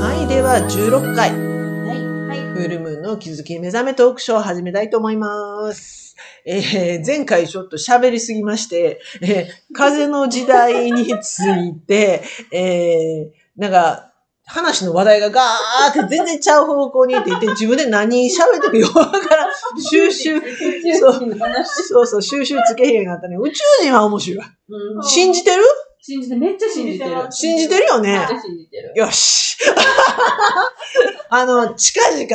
[0.00, 2.28] はい、では16回、はい。
[2.28, 2.40] はい。
[2.54, 6.16] フルムーンの気づき目覚めトークショーを始めたいと思います。
[6.46, 14.12] えー前回ちょっと喋りすぎまして、えー風の時代について、えーなんか、
[14.46, 19.50] 話の話題がガーって全然ちゃう方向に行っていて、自分で何喋ってるよわからん、
[19.82, 20.40] 収集。
[21.64, 23.36] そうそう、収集つけへんようになったね。
[23.36, 24.46] 宇宙人は面白い。
[24.68, 25.62] うん信じてる？
[26.00, 27.26] 信じて、めっちゃ信じてる。
[27.30, 28.92] 信じてるよねめっちゃ信じてる。
[28.94, 29.56] よし。
[31.28, 32.26] あの、近々、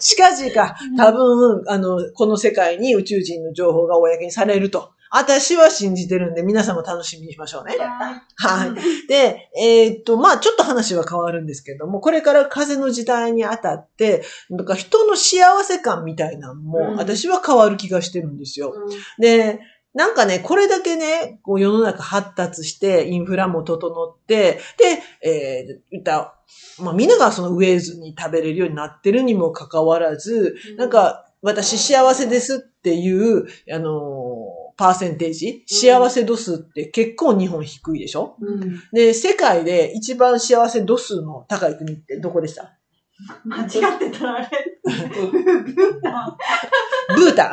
[0.00, 4.90] 近々、多分、あの、この世界に宇宙人の情報が公にされると。
[5.16, 7.76] 私は信じてるんで、皆さんも楽しみにしましょうね。
[7.78, 9.08] はい。
[9.08, 18.74] で、えーっと、まあちょっと話は変わるんですけども、これから風の時代にあたって、なんか人の幸せ感みたいなのも、うん私は変わる気がしてるんですよ。
[18.74, 19.60] うんで、
[19.94, 26.34] なんかね、これだけね、こう世の中発達して、インフラも整って、で、えー、言った、
[26.78, 34.25] まあみんながそのウェーズに食べれるようになってるにもかかわらず、なん、か、私幸せですっていう、あのー
[34.76, 38.36] パーセンテージ、幸せ度数って結構日本低いでしょ？
[38.40, 38.82] うん。
[38.92, 42.72] で、世界で一番幸せ度数の高い国ってどこでした？
[43.44, 44.48] 間違ってたらあれ。
[44.84, 46.36] ブータン。
[47.16, 47.50] ブータン。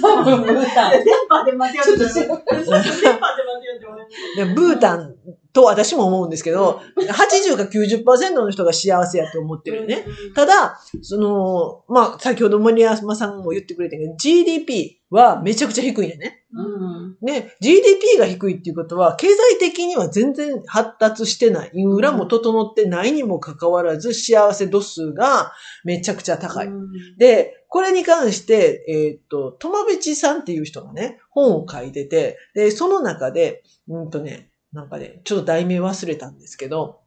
[0.00, 0.92] 多分、ブータン。
[0.92, 1.96] 電波で間違ってた。
[1.96, 2.86] 電波で間違っ
[3.80, 3.86] て
[4.36, 4.44] 俺。
[4.46, 5.14] でブータン
[5.52, 10.04] と私も思うんですけど、80か90%の人が幸せやと思ってるよね。
[10.34, 16.44] ただ、その、まあ、先ほど森山さんも言ってくれたけど、GDP はめちゃくちゃ低いよね。
[16.54, 17.16] うん。
[17.20, 21.70] ね、GDP が低いっていうことは、経済的には全然発達してない。
[21.74, 25.52] インフラも整ってないにもかかわらず、幸せ度数が
[25.84, 26.68] めちゃくちゃ高い。
[26.68, 37.00] うんで、これに関して、えーっと、とまべちさんっていう人がね、本を書いてて、で、その中で、うんとね、なんかね、ちょっと題名忘れたんですけど、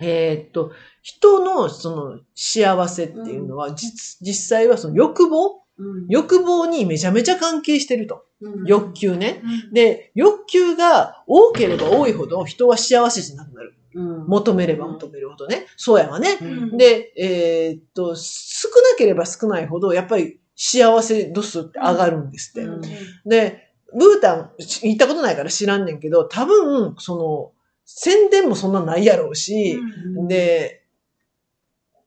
[0.00, 0.72] えーっと、
[1.02, 6.06] 人のその幸せっていうのは、実、実際はその欲望うん。
[6.08, 8.24] 欲望にめちゃめちゃ関係してると。
[8.40, 9.42] うん欲求ね。
[9.72, 13.74] で、欲求が多ければ多いほど人は幸せじゃなくなる。
[13.94, 14.26] うん。
[14.26, 15.66] 求めれば求めるほどね。
[15.76, 16.38] そうやわね。
[16.40, 22.68] うんで、えーっと、少なければ少ないほど、やっぱり幸せ度数って上がるんですって。
[22.68, 22.82] うん
[23.24, 23.63] で、
[23.94, 27.52] ブータン行ったことないから知らんねんけど、多分、その、
[27.84, 29.78] 宣伝もそんなないやろうし、
[30.16, 30.82] うん、で、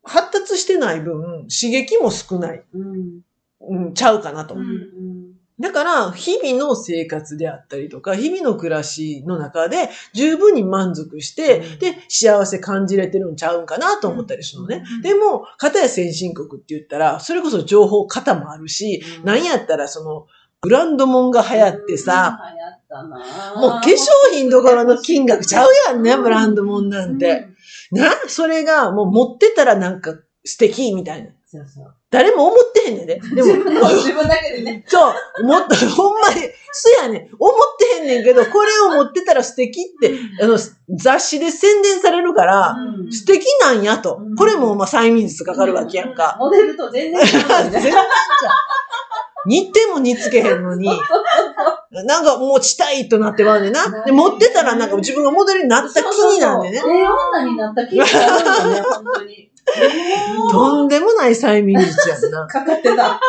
[0.03, 3.22] 発達してない分、刺激も少ない、うん。
[3.59, 4.56] うん、ちゃうかなと。
[4.56, 5.38] うん。
[5.59, 14.84] だから、日々の生活であったりとか、日々の暮らしの中で十分に満足して、うんで、幸せ感じれてるんちゃうんかなと思ったりするのね。
[14.97, 20.28] うんでも、片や先進国って言ったら、それこそ情報型もあるし、なんやったらその、
[20.62, 22.40] ブランドもんが流行ってさ、
[23.57, 23.95] もう化粧
[24.31, 27.47] 品どころの金額ちゃうやんね、ブランドもんなんて。
[27.91, 31.31] な、それがもう持ってたらなんか素敵みたいな。
[31.50, 31.94] そうそう。
[32.09, 33.22] 誰も思ってへんねんで。
[33.35, 33.53] でも、
[33.90, 34.84] 自分だけでね。
[34.88, 36.41] そう、もっと、ほんまに、
[36.73, 40.57] そやねん、思ってへんねんけど、これを持ってたら素敵って、あの、
[40.97, 44.35] 雑誌で宣伝されるから、うん素敵なんやとうん。
[44.35, 46.35] これも、まあ、催眠術かかるわけやんか。
[46.38, 47.91] モデルと全然違うよ 全然ちね。
[47.94, 48.06] ゃう。
[49.47, 50.90] 似ても似つけへんのに、
[52.06, 54.03] なんか持ちたいとなってまうねんな。
[54.06, 56.90] で、持ってたらなんか自分がモデルになった気になんでねそう。
[56.90, 59.47] そうそうええ女になった気がするんだね、 本当に。
[60.52, 62.47] とんでもない催眠術やんな。
[62.47, 63.19] かかってた。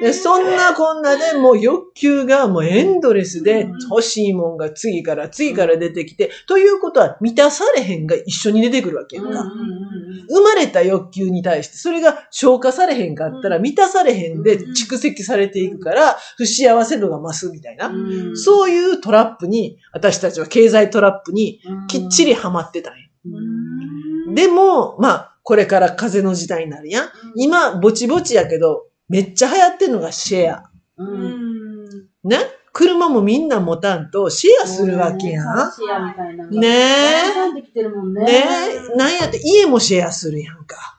[0.00, 9.40] でそんなこんなでもう欲求がもうエンドレスでうん欲しいもんが次から次から出てきて、ということは満たされへんが一緒に出てくるわけやんか。
[9.40, 17.88] うん生まれた欲求に対して、それが消化されへんかったら満たされへんでうん蓄積されていくから、不幸せ度が増すみたいな。
[17.88, 23.00] うんそういうトラップに、私たちは経済トラップにきっちりハマってたんや。
[23.26, 24.34] うん。
[24.34, 27.08] でも、まあ、これから風の時代になるやん。
[27.36, 30.70] 今、ぼちぼちやけど、めっちゃ流行ってるのがシェア。
[30.96, 31.84] うん
[32.24, 32.38] ね？
[32.72, 35.72] 車もみんな持たんとシェアするわけやん。
[35.72, 36.46] シェアみたいな。
[36.48, 37.62] ねえね。
[38.24, 38.44] ね
[38.92, 40.98] え、なんやって家もシェアするやんか。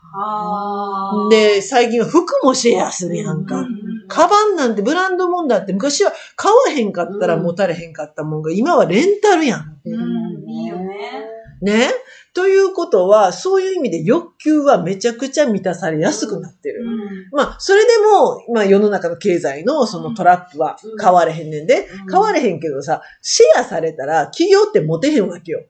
[1.30, 3.60] で、最近は服もシェアするやんか。
[3.60, 9.82] うんカバンなんてブランドもんだって昔は買わへんかったら持たれへんかったもんが今はレンタルやん。
[9.84, 11.26] うんいいよね。
[11.62, 11.90] ね？
[12.36, 16.86] ということは、そういう意味で欲求はめちゃくちゃ満たされやすくなってる。
[17.32, 22.12] まあ、それでも、まあ世の中の経済のそのトラップは変われへんねんで、うん。
[22.12, 25.64] 変われへんけどさ、シェアされたら企業って持てへんわけよ。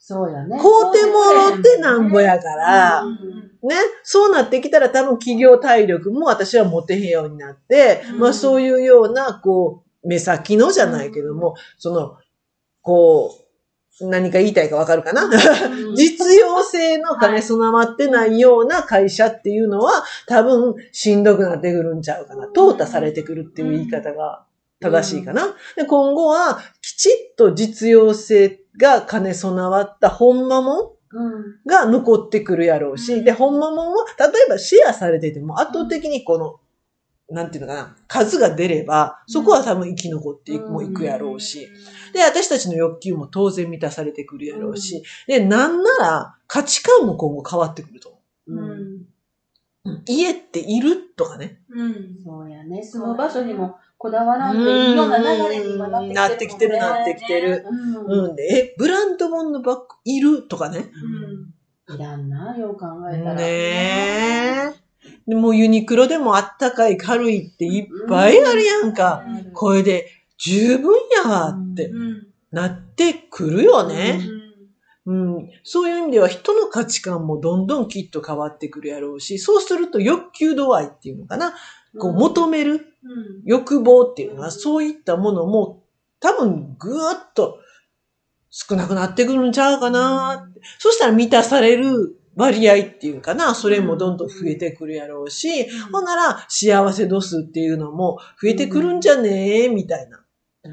[0.00, 0.58] そうやね。
[0.58, 3.16] 買うてもろってなんぼやから、うん
[3.62, 8.18] ね、そうなってきたら多分企業体力も私は持てへんようになって、うん。
[8.18, 12.16] まあそういうような、こう、目先のじゃないけども、その、
[12.82, 13.43] こう、
[14.00, 15.30] 何か言いたいかわかるかな、うん
[15.94, 22.48] 実用性の兼ね備わってないような会社っていうのは、多分しんどくなってくるんちゃうかな。
[22.48, 24.44] 淘汰されてくるっていう言い方が
[24.80, 25.54] 正しいかな。
[25.76, 31.60] で今後は、きちっと実用性が兼ね備わった本間もんうん。
[31.64, 36.56] が残ってくるやろうし、で、ほんまもんは、例えばシェアされてても圧倒的にこの、
[37.30, 41.68] なんていうのかな、数が出れば、そこは多分生き残っていくもいくやろうし、
[42.12, 48.64] で、私たちの欲求も当然満たされてくるやろうし、で、なんなら価値観も今後変わってくると思う。
[48.64, 49.04] うん
[50.06, 51.60] 家っているとかね。
[51.68, 52.16] うん。
[52.24, 52.82] そうやね。
[52.82, 56.80] 住む場所にもこだわらんでいいような流れに今うんなってきてるね。
[56.80, 57.66] なってきてる、なってきてる。
[58.06, 58.40] うん。
[58.40, 60.90] え、ブランド本のバッグいるとかね。
[61.88, 61.94] うん。
[61.94, 63.34] いらんな、よう考えたら。
[63.34, 64.83] ねえ。
[65.26, 69.24] でもうユニクロでもあったかい軽いっていっぱいあるやんか。
[69.26, 70.94] うんこれで十分
[71.24, 72.26] やわってうん。
[72.50, 74.20] なってくるよね。
[75.06, 75.50] ううん。
[75.62, 81.54] そういう意味では人の価値観もどんどんきっと変わってくるやろうし、そうすると欲求度合いっていうのかな。
[81.98, 82.80] こう求めるん。
[83.44, 85.84] 欲望っていうのはそういったものも
[86.20, 87.58] 多分ぐーっと
[88.50, 90.48] 少なくなってくるんちゃうかな。
[90.78, 100.20] そしたら満たされる割合っていうかな、それもどんどん増えてくるやろうし、ほんなら幸せ度数っていうのも増えてくるんじゃねえみたいな。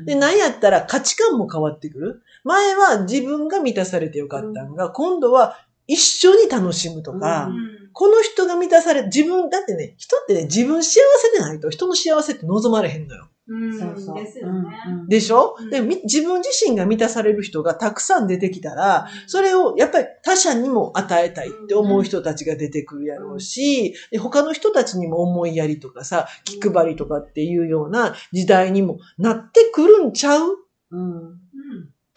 [0.05, 2.23] で、なんやったら価値観も変わってくる。
[2.43, 13.27] 前は自分が満たされてよかったんが、今度は一緒に楽しむとか、うんこの人が満たされ、自分、だってね、人ってね、自分幸せでないと人の幸せって望まれへんのよ。
[13.51, 13.79] うん。
[13.79, 14.15] そうそう。
[14.15, 14.69] ですよね。
[14.87, 30.55] うんでしょ、うんでみ自分自身が満たされる人がたくさん出てきたら、それをやっぱり他者にも与えたいって思う人たちが出てくるやろうし、で他の人たちにも思いやりとかさ、気配りとかっていうような時代にもなってくるんちゃう？
[30.91, 31.01] うん。
[31.01, 31.35] うん。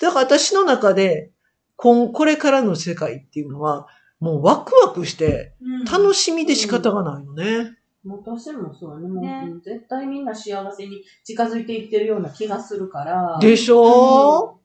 [0.00, 1.32] だから私の中で、
[1.76, 3.88] こんこれからの世界っていうのは、
[4.20, 5.84] もうワクワクして、うん。
[5.84, 7.76] 楽しみで仕方がないのね。
[8.04, 9.08] もう私もそうね。
[9.08, 13.38] もうねうん絶対みんな幸せに近づいていってるような気がするから。
[13.40, 14.58] でしょ、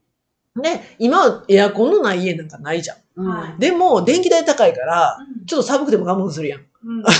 [0.56, 2.96] ね、今エアコンのない家なんかないじゃん。
[3.16, 3.28] うん。
[3.28, 6.60] はいでも、電気代高いから、うんちょっと寒くても我慢するやん。
[6.60, 7.02] うん。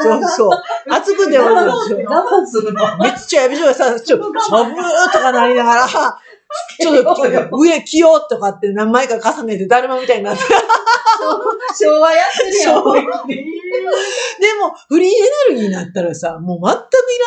[0.00, 0.50] そうそう。
[0.90, 2.06] 暑くても我慢する。
[2.08, 2.98] 我慢するの。
[2.98, 5.86] めっちゃやびしょがさ、ちょ、寒ーとかなりながら、
[6.80, 10.42] ちょっと上着ようとかって何枚か重ねてだるまみたいになって。
[11.78, 12.74] 昭和やってるやん。
[12.74, 13.42] 昭和えで
[14.60, 15.12] も、フリーエ
[15.50, 16.84] ネルギーになったらさ、もう全くい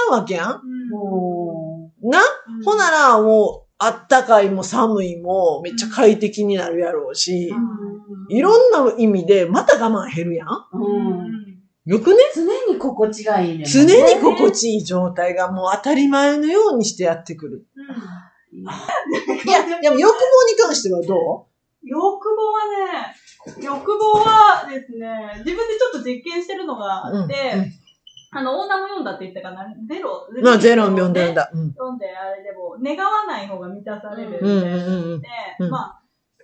[0.09, 0.61] らんわけやん。
[0.93, 7.51] ーもな、うんほならもう、あったかいも寒いもめっちゃ快適になるやろうし、
[8.29, 8.33] う。
[8.33, 10.47] いろんな意味でまた我慢減るやん。
[10.73, 10.77] う
[11.27, 11.51] ん。
[11.85, 12.17] よくね？
[12.35, 13.65] 常に心地がいいね。
[13.65, 17.65] 常に心地いい状態がもう当たり前のようにしてやってくる。
[17.75, 18.21] うん
[18.61, 21.47] いや、でも欲望に関してはど
[21.83, 23.15] 欲望はね、
[23.61, 27.81] 欲望はですね、自分でちょっと実験してるのがうあって、うん
[28.33, 30.25] あの、オーナーも読んだって言ったかな、ゼロ？
[30.41, 30.85] まあ、ゼロ？
[30.85, 31.51] 読んでねるんだ。
[31.53, 31.73] うん。
[31.73, 35.27] 読んで、あれでも、願わない方が満たされるうんうんみたいなうんうんで、
[35.59, 36.01] うんまあ、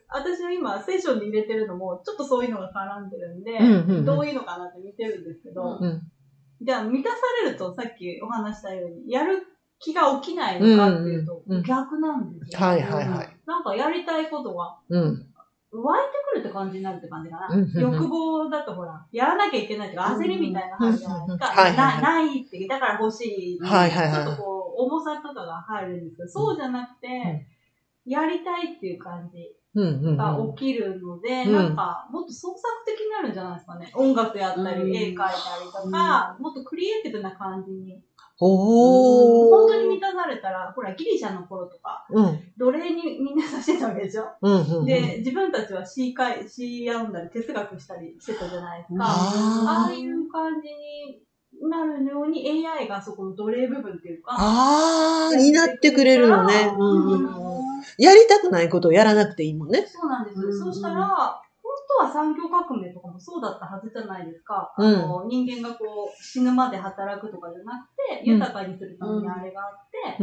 [0.10, 6.02] 私は今、セッションに入れてるのも、ちょっとそういうのが絡んでるんで、うんうんうんどういうのかなって見てるんですけど、うん。
[6.60, 7.16] じゃあ、満たさ
[7.46, 9.48] れると、さっきお話したように、やる
[9.80, 12.68] 気が起きないのかっていうと、うんうんうん逆なんですよ。
[12.68, 13.38] はいはいはい。
[13.45, 15.27] なんかやりたいことがうん。
[15.71, 17.81] 湧いてくるって感じになるって感じかな。
[17.81, 21.74] 欲望だとほら、やらなきゃいけないとか焦りみたいな感じじゃないですか。
[21.74, 23.59] なないって、だから欲しい。
[23.59, 27.45] はいはいはいちょっとこう、重さとかが入るんですけど、そうじゃなくて、
[28.06, 29.54] やりたいっていう感じ。
[29.76, 33.92] が起きるので、うんなんか、もっと創作的になるんじゃないですかね。
[33.94, 35.36] 音楽やったり、うん絵描いたり
[35.71, 38.02] とか、もっとクリエイティブな感じに。
[38.40, 39.50] おー。
[39.50, 42.40] 本当に満たされたら、ほら、ギリシャの頃とか、うん。
[42.58, 44.26] 奴隷にみんなさせてたわけでしょ？
[44.42, 44.86] うんうんうん。
[44.86, 49.06] で、自分たちは詩かい、詩読んだり哲学したりしてたじゃないですか。
[49.06, 56.72] あーああいう感じになるように AI がそこの奴隷部分っていうか、あー、になってくれるのね。
[56.78, 57.42] うんうんうん。
[57.42, 57.58] うん
[58.00, 59.84] やりたくないことをやらなくていいもんね。
[59.88, 61.42] そうなんですそうしたら、
[61.97, 64.73] は産業革命とかもそうだったはずじゃないですか。
[64.77, 70.18] うんあの人間がこう死ぬまで働くとかじゃなくて、うん豊かにするためにあれがあって。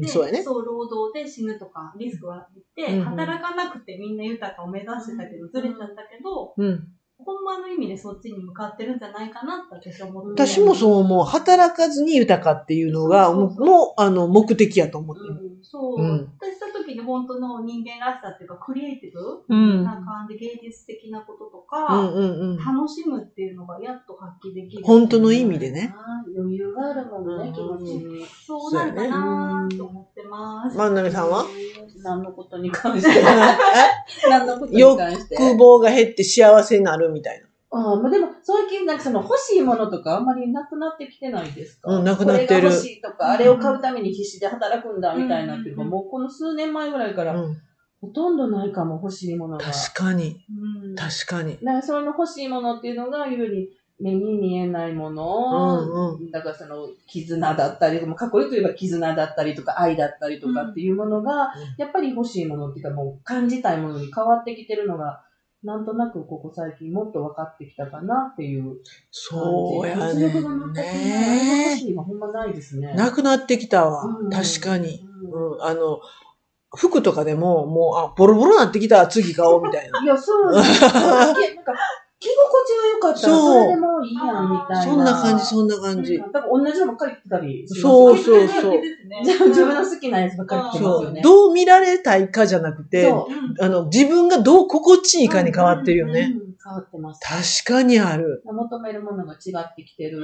[0.00, 0.42] でそうやね。
[0.42, 6.95] そう、労働で死ぬとかリスクはあって、うんうん働かなくてみんな豊かを目指してたけど、ずれちゃったけど、うん。
[7.18, 11.24] ほんまの意味でそっちに向かってるんじゃないかなって私は思って私もそう思う。
[11.24, 15.28] 働かずに豊かっていうのが、もう、あの、目的やと思ってる。
[15.42, 16.00] うんそう。
[16.00, 19.82] うん私した時に本当の人間らしさっていうか、クリエイティブうん。
[19.82, 22.56] な感じ、芸術的なこととうか、んうんうん。
[22.58, 24.84] 楽しむっていうのがやっと発揮できる。
[24.84, 25.92] 本当の意味でね。
[26.36, 28.26] 余裕があるもんね、うん気持ちに。
[28.46, 30.76] そうなるかなと思ってます。
[30.76, 31.44] 万波さんは？
[32.06, 33.22] 何のことに関して
[34.30, 37.46] 何のことに関して欲望が減って幸せになるみたいな。
[37.70, 41.90] ああ、まあでも、最近なんかその欲しいものとかあんまりなくなってきてないですか？
[41.96, 47.56] うんなくなってるこれが欲しいとか、あれを買うために必死で働くんだみたいなっていうか、うんもうこの数年前ぐらいから、うん。
[48.00, 49.64] ほとんどないかも、欲しいものが。
[49.64, 50.36] 確かに。
[50.84, 51.58] うん確かに。
[51.62, 65.22] だからその欲しいものっていうのが、より目に見えないもの、うんだからその絆だったり、かっこよく言えば絆だったりとか愛だったりとかっていうものが、やっぱり欲しいものっていうかもう感じたいものに変わってきてるのが、
[65.62, 68.76] なんとなくここ最近もっと分かってきたかなっていう。
[69.10, 70.94] そうや物ね欲が全くない。
[70.94, 72.92] ね欲しいはほんまないですね。
[72.94, 74.30] なくなってきたわうん。
[74.30, 75.00] 確かに。
[75.30, 75.62] うんうん。
[75.62, 76.00] あの、
[76.76, 80.02] 服とかでも、もう、あ、ボロボロなってきた、次買おうみたいな。
[80.02, 81.72] いや、そうなんですよ なんか
[82.18, 84.82] 着心地が良かったらそれでもういいやんみたいな。
[84.82, 86.18] そんな感じ、そんな感じ。
[86.18, 87.68] 多分同じのばっかり着てたり。
[87.68, 88.80] そうそうそう
[89.48, 91.04] 自分の好きなやつばっかり着てますそう。
[91.04, 91.20] よね。
[91.22, 93.12] どう見られたいかじゃなくて、
[93.60, 96.34] あの、自分がどう心地いいかに変わってるよね。
[96.40, 97.64] うん変わってます。
[97.64, 98.42] 確かにある。
[98.44, 100.18] 求めるものが違ってきてる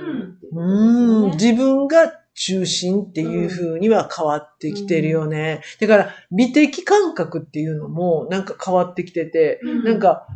[0.52, 1.30] うん。
[1.32, 5.62] 自分が中心っていう風には変わってきてるよね。
[5.80, 10.26] だから、美的感覚っていうのもなんか変わってきてて、うんなんか、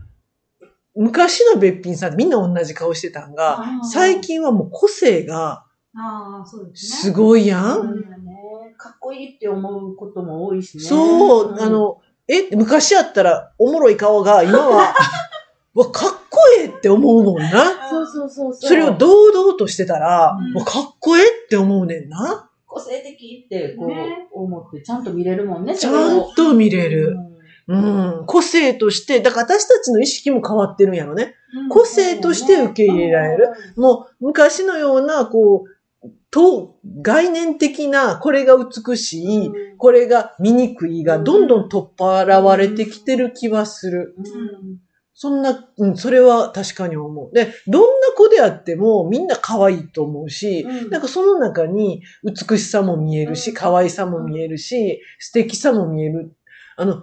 [0.97, 5.67] 昔のべっぴんさんってみんな同じ顔してたんが、最近はもう個性が
[5.99, 7.11] ああ、そうです。
[7.13, 7.81] ごいやん。
[7.81, 8.37] うんね
[8.79, 10.85] かっこいいって思うことも多いしね。
[10.85, 14.95] そう、んあ、の、え、昔やったらおもろい顔が 今は、
[15.75, 17.89] うわ、かっこええって思うもんな。
[17.89, 18.69] そうそうそうそう。
[18.69, 22.51] それを堂々としてたら、うんうわかっこええって思うねんな。
[22.67, 27.13] 個性的ってこう、ね思ってちゃんと見れるもんね、ちゃんと見れる。
[27.13, 27.36] うん。
[28.27, 31.35] 個性として、だから私たちの意識も変わってるんやろね。
[31.55, 33.49] うん個性として受け入れられる。
[33.77, 44.15] もう昔のような、こう、と、概念的な、これが美しい、うんこれが醜いが、どんどん取っ払われてきてる気はする。
[44.19, 44.79] うん
[45.19, 47.35] そんな、うん、それは確かに思う。
[47.35, 56.37] で、どんな子であってもみんな可愛いと思うし、うんなんかその中に美しさも見えるし、うん可愛さも見えるし、素敵さも見える。
[56.77, 57.03] あの、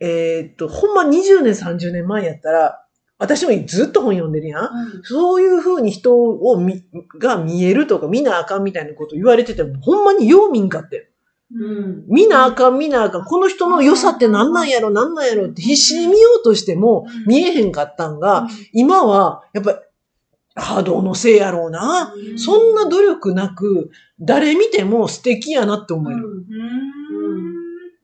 [0.00, 2.82] えーっと、ほんま20年、30年前やったら、
[3.18, 4.70] 私もずっと本読んでるやん。
[5.02, 6.84] そういう風に人を見、
[7.18, 11.10] が見えるとか見なあかんみたいなこと言われてても、ほんまによう見んかって。
[11.54, 12.04] うん。
[12.08, 13.24] 見なあかん見なあかん。
[13.24, 19.80] この人の良さって何なんやろ何なんやろって必死に見ようとしてもうん見えへんかったんが、今はやっぱ
[20.56, 22.12] 波動のせいやろうな。
[22.14, 26.46] うんそんな努力なく、誰見ても素敵やなって思える。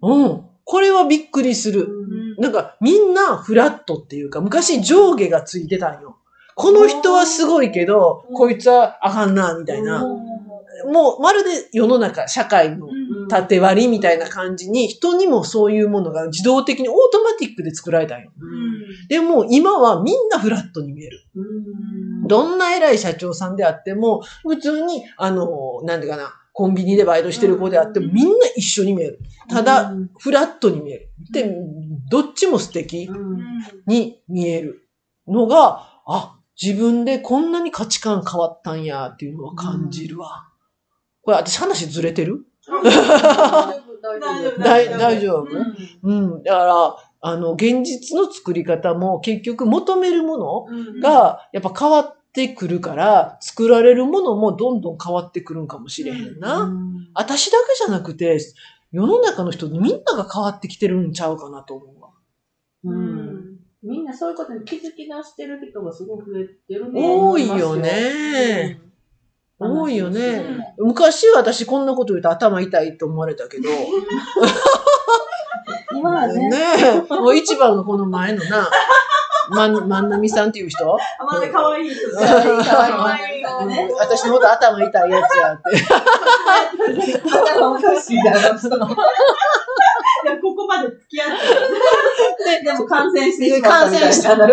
[0.02, 0.22] うん。
[0.24, 0.51] うん。
[0.72, 1.86] これはびっくりする。
[2.38, 6.16] なんかみんなフラットっていうか、昔上下がついてたんよ。
[6.54, 10.02] この人はすごいけど、うんこいつはあかんな、みたいな。
[10.90, 18.30] もうまるで世の中、社会のうん縦割りみたいな感じに、人にもそういうものが自動的にオートマティックで作られたんよ。
[19.10, 21.20] でも今はみんなフラットに見える。
[22.26, 29.20] どんな偉い社長さんであっても、普通に、あの、なんていうかな、コンビニでバイトしてる子であっても、みんな一緒に見える。
[29.48, 31.10] ただ、フラットに見える。
[31.32, 31.54] で、
[32.10, 33.10] どっちも素敵
[33.86, 34.88] に見える
[35.26, 40.48] のが、あ、自分でこんなに価値観変わったんやっていうのは感じるわ。
[41.22, 42.44] これ私話ずれてる？
[44.58, 45.46] 大大丈夫。
[46.02, 46.42] うん。
[46.42, 50.66] だから、あの、現実の作り方も結局求めるもの
[51.00, 56.72] がやっぱ変わってくるから、作られるものもどんどん変わってくるんかもしれへんな。
[57.14, 58.38] 私だけじゃなくて、
[58.90, 62.10] 世の中の人みんなが変わってきてるんちゃうかなと思うわ。
[62.84, 63.42] うん
[63.82, 67.02] みんなそういうことに気づき出してる人がすごく増えてるね。
[67.04, 68.78] 多いよね。
[68.80, 68.92] うん
[69.64, 70.74] 多いよね。
[70.78, 73.68] 昔は私こんなこと言うと頭痛いと思われたけど、
[75.94, 76.48] 今はね。
[76.48, 76.58] ね
[77.10, 78.68] え、もう一番がこの前のな、
[79.52, 80.96] まん、万波さんっていう人？
[81.18, 83.92] あまだ可愛い人可愛い可愛い。
[83.98, 85.62] 私のこと頭痛いやつやって。
[87.28, 88.90] 頭おかしいだろ、そのい
[90.26, 91.34] や、ここまで付き合って
[92.62, 94.06] ででも感染してしまったみたいな。
[94.06, 94.52] 感染したのも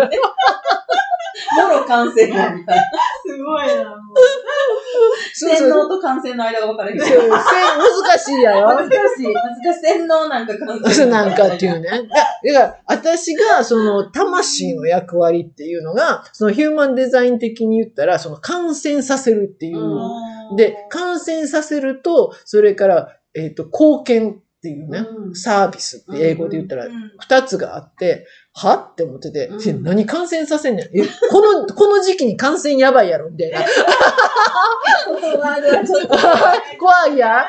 [1.68, 2.82] ろ感染やみたいな。
[3.24, 4.24] すごいな、もそう
[5.34, 7.00] 洗脳と感染の間が分かれへん。
[7.00, 7.30] そうせ難
[8.18, 9.32] しいやろ難しい。
[9.32, 9.80] 難しい。
[9.82, 11.88] 洗脳なんか感染そうなんかっていうね。
[11.90, 12.06] だか
[12.44, 19.78] ら、私が、その、魂の役割っていうのが、そのヒューマンデザイン的に言ったら、その、感染させるっていう。
[19.78, 26.86] うんで、感染させると、それから、えっ、と、貢献っていうね、うんサービスって英語で言ったら、
[27.18, 28.74] 二つがあって、は？
[28.74, 30.86] って思ってて、うんえ何感染させんねん。
[30.86, 33.60] え、この、 この時期に感染やばいやろ、みたいな。
[36.78, 37.46] 怖いや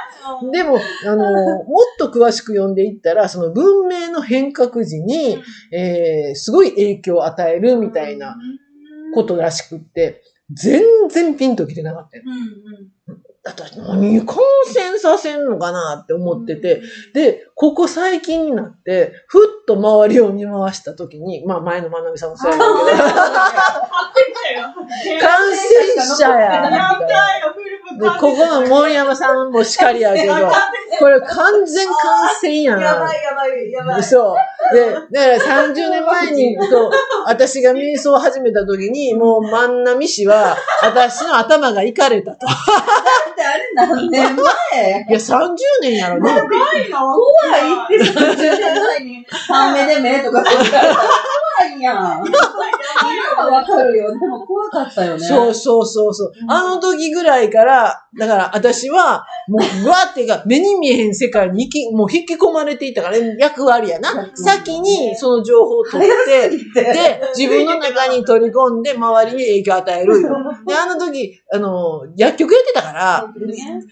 [0.51, 1.23] でも、あの、
[1.65, 5.37] もっと詳しく読んでいったら、その文明の変革時に、
[5.71, 8.35] えー、すごい影響を与えるみたいな
[9.13, 10.21] ことらしくって、
[10.53, 12.23] 全然ピンときてなかったよ。
[12.25, 13.21] うんうん。
[13.43, 16.83] だって何感染させんのかなって思ってて、
[17.15, 22.69] で、ここ最近になって、ふっと周りを見回したときに、まあ前のまなみさんもそうやけど、
[25.19, 26.69] 感染者や。
[28.01, 30.33] で、ここの森山さんもしかりやけど、
[30.99, 31.95] これ完全感
[32.41, 32.81] 染やな。
[32.81, 34.03] やばいやばいやばい。
[34.03, 34.35] そ
[34.71, 34.75] う。
[34.75, 36.91] で、だから30年前に、と、
[37.25, 42.45] 私が瞑想を始めた時に、もう万波氏は、私の頭がいかれたと。
[42.45, 45.05] だってあれ何年前？
[45.09, 46.41] いや、30年やろね。
[46.41, 46.99] 怖いな。
[46.99, 47.17] 怖
[47.57, 51.05] いって30年前に半目で目とかって言ったら怖
[51.77, 52.23] いやん。
[53.01, 54.11] 今はわかるよ。
[54.19, 55.19] でも怖かったよね。
[55.19, 56.31] そうそうそうそう。
[56.47, 64.31] あの時ぐらいから、だから私は、もう、うわっていうか、目に見えへん世界に引き、もう引き込まれていたから、役割やな。
[64.35, 66.49] 先にその情報を取って、
[66.83, 70.29] で、自分の中に取り込んで、周りに影響を与えるよ。
[70.67, 73.33] で、あの時、あの、薬局やってたから、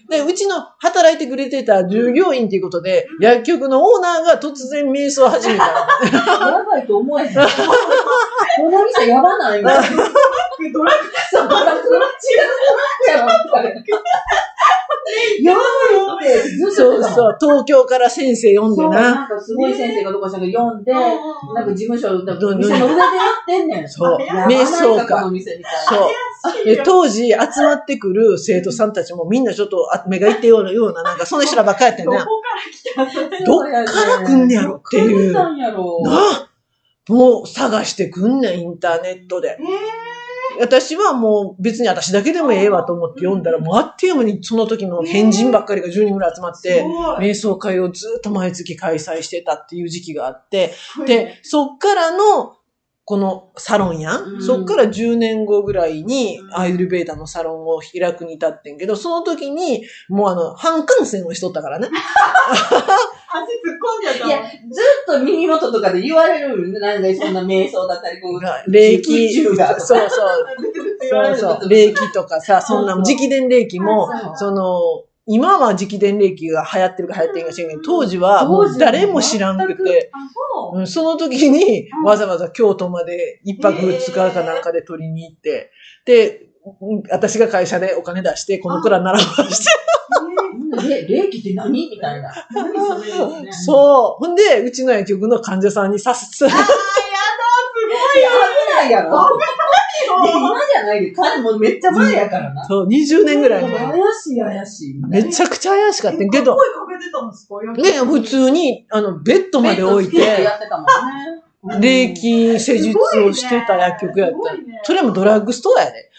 [0.08, 5.64] で、うちの働いてくれてた従業員ということで、薬局のオーナーが突然瞑想を始めた。
[6.50, 7.30] やばいと思えへん。
[9.06, 9.70] やばないな。
[9.72, 12.08] ドラッグそう、ドラッグの違
[12.44, 13.82] うやろみたいな。
[15.42, 15.60] やば
[16.24, 18.90] いってずっとそうそう、東京から先生読んでな。
[18.90, 23.88] なんかすごい先生がどこかしらが読んで、なんか事務所、なんか店の裏でやってんねん。
[23.88, 25.22] そう、瞑想か。
[25.22, 25.30] そ
[26.62, 26.64] う。
[26.64, 32.18] で、当時集まってくる生徒さんたちもみんなちょっとあ目がいってような、ような、なんかそんな人らばっかりやってんな。
[32.18, 33.44] どこから来たそれ。
[33.44, 33.84] どっから
[34.24, 36.02] 来んねやろっていうどっから来たんやろ。
[36.04, 36.49] なあ
[37.10, 39.58] もう探してくんねん、インターネットで。
[39.60, 40.10] え
[40.60, 46.84] 私はもう別に私だけでもええわと思って読んだら、もうあっという間にその時の変人ばっかりが10人ぐらい集まっー、て。
[47.18, 50.74] 瞑想会をずっと毎月開催してたっていう時期があって、
[51.06, 52.56] で、そっからの、
[53.10, 54.40] このサロンやん、うん。
[54.40, 56.54] そっから10年後ぐらいにうん。
[56.56, 61.88] アイルベーダのサロンを開くに至ってんけど、その時にもうあの、反感染をしとったからね。
[61.90, 66.68] 足突っ込んじゃったいや、ずっと耳元とかで言われる。
[66.68, 73.16] んなんでそんな瞑想だったり、こう、霊気、 そうそう、そうそう、霊気とかさ、そんな、そうそう。
[73.16, 80.18] 直伝霊気もそう、その、今は直伝霊気が流行ってるか流行ってんか知らんけど、当時はもう誰も知らんくて、あ、
[80.52, 80.78] そう。
[80.80, 85.70] うんその時にうんわざわざ京都まで一泊二日かなんかで取りに行って、
[86.04, 86.48] で、
[86.80, 89.70] うん私が会社でお金出して、この子ら習わして、
[90.90, 92.32] れ霊気って何みたいな。
[92.50, 94.24] 何そう。
[94.24, 98.28] ほんで、うちの薬局の患者さんにさす、あー、やだ、すいや、
[98.88, 99.10] やろ。
[100.00, 102.64] 今じゃないで、彼もめっちゃ前やからな。
[102.64, 103.80] そう、20年ぐらい怪前。
[104.14, 104.94] しい怪しい。
[105.08, 107.60] めちゃくちゃ怪しかったけど、声かけてたんですか？
[107.82, 111.39] ね、普通に、あの、ベッドまで置いて、やってたもんね。
[111.80, 114.36] 霊気施術をしてた薬局やった。
[114.82, 116.10] それもドラッグストアやで。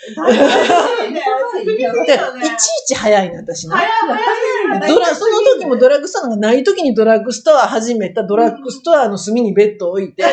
[2.05, 2.17] で、い
[2.57, 3.75] ちいち早いね、私ね。
[4.87, 10.23] ドラ、その時もドラッグストアがない時にドラッグストア始めたドラッグストアの隅にベッドを置いて、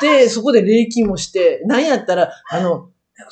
[0.00, 2.88] で、そこで霊気もして、なんやったら、あの、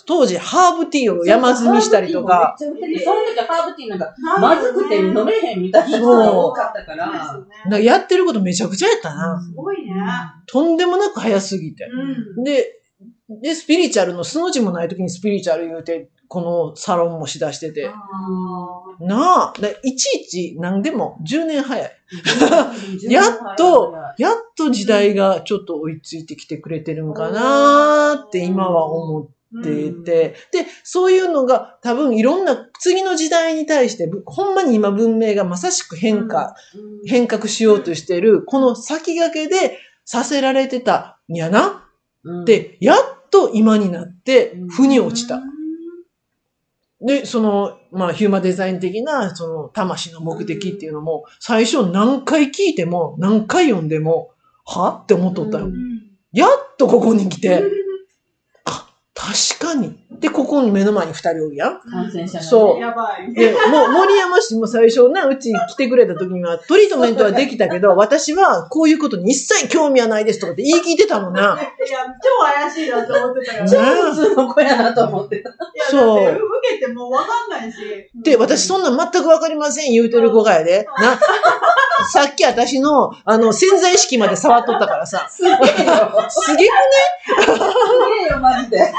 [0.07, 7.11] 当時ハーブティーを山積みしたりとか、その時はハーブティーなんか、まずくて飲めへんみたいな人が多かったから、
[7.71, 9.40] かやってることめちゃくちゃやったな。
[9.42, 9.92] すごいね。
[10.47, 11.85] とんでもなく早すぎて。
[11.85, 12.45] うん。
[12.45, 12.81] で、
[13.29, 17.88] で、スピリチュアルの素の字もない時にスピリチュアル言うて、このサロンもしだしてて。
[17.88, 17.92] あ
[19.01, 21.90] なあ、でいちいち何でも10年早い。
[23.11, 36.55] やっと、やっと時代がちょっと追いついてきてくれてるんかなーって今は思っていて、で、そういうのが多分いろんな次の時代に対して、ぶほんまに今文明がまさしく変化、
[37.07, 41.87] 変革しようとしてる、この先駆けでさせられてたんやな？
[42.25, 42.99] うん、で、やっ
[43.31, 45.41] と今になってうん、腑に落ちた。
[47.05, 54.31] で、その、まあ、ヒューマンデザイン的な、その、魂の目的っていうのも、最初何回聞いても、何回読んでも、
[54.65, 55.01] は？
[55.03, 55.65] って思っとったよ。
[55.65, 55.81] うんうん。
[56.33, 57.65] やっとここに来て、
[59.22, 59.96] 確かに。
[60.18, 61.80] で、ここに目の前に二人おるやん。
[61.80, 62.46] 感染者がね。
[62.48, 63.32] そうやばい。
[63.32, 71.40] で、もう森山氏も最初な、うち来てくれた時にはトリートメントはできたけど、 私はこういうことに一切興味はないですとかって言い聞いてたもんな。
[71.54, 73.64] いや、超怪しいなって思ってたから。
[73.64, 75.50] いねや、普通の子やなと思ってた。
[75.50, 75.56] だ
[75.88, 77.78] そう受けてもうわかんないし。
[78.14, 80.88] で、私そんなん全くわかりません言うてる子がやで。
[80.98, 81.16] な、
[82.12, 85.28] さっき私の、あの、潜在意識まで触っとったからさ。
[85.30, 85.56] すげえよ。
[86.28, 86.68] すげえ
[87.28, 88.92] すげえよ、マジで。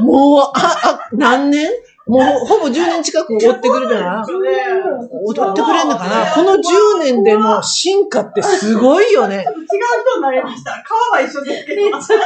[0.00, 1.68] もう、あ、あ、何年？
[2.06, 4.24] もうほぼ10年近く追ってくれたな。
[4.26, 6.32] 踊ってくれんのかな？
[6.32, 6.60] この10
[7.00, 9.36] 年での進化ってすごいよね。
[9.36, 10.82] 違う人になりました。
[10.88, 11.82] 顔は一緒ですけど。
[11.82, 12.18] めっちゃ感染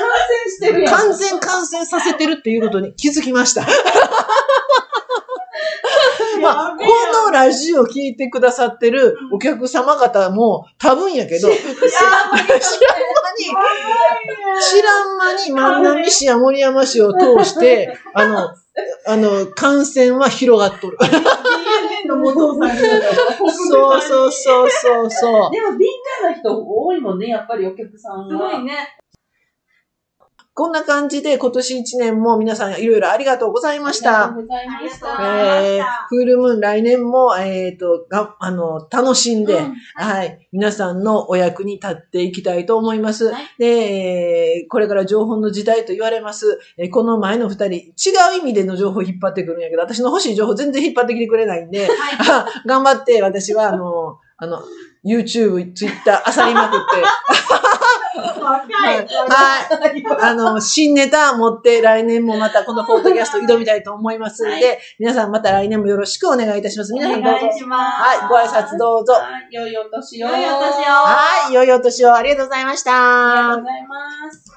[0.46, 0.94] してるやん。
[0.94, 3.66] 完全感染させてるっていうことに気づきました。
[6.92, 12.44] まあ、このラジオ聞いてくださってるお客様方も多分やけど、知らん間
[13.38, 13.44] に、
[14.60, 18.54] 知らん間に万波市や森山市を通して、 あの、
[19.06, 20.98] あの、感染は広がっとる。
[23.68, 25.50] そうそうそうそうそう。
[25.50, 25.88] でも敏
[26.20, 28.28] 感な人多いもんね、やっぱりお客さんは。
[28.28, 29.01] すごいね。
[30.54, 34.26] こんな感じで今年1年も皆さんいろいろありがとうございました。
[34.26, 35.06] ありがとうございました。
[35.06, 40.46] まえー、フールムーン来年も、えっ、と、が、あの、楽しんで、うんはい。
[40.52, 43.32] 皆さんのお役に立っていきたいと思います。
[43.32, 46.60] はいで、えーこれから情報の時代と言われます。
[46.76, 47.90] えーこの前の二人、違
[48.36, 51.88] う意味での情報を引っ張ってくるんやけど、私の欲しい情報全然引っ張ってきてくれないんで、
[52.66, 54.60] 頑張って私は、あの、あの、
[55.04, 57.81] YouTube、Twitter、あさりまくって。
[58.22, 60.04] はい。
[60.20, 66.92] あの、新ネタ持って来年もまたこのポッドキャスト挑みたいと思いますので、は皆さんまた来年もよろしくお願いいたします。
[66.92, 67.36] 皆さんおどうぞ。
[67.68, 69.14] はい、ご挨拶どうぞ。
[69.14, 70.28] はい、良いお年を。
[70.28, 72.92] 良いお年をはい、良いお年をありがとうございました。
[72.92, 74.51] ありがとうございます。